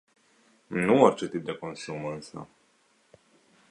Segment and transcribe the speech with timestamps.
[0.67, 2.47] Nu orice tip de consum, însă.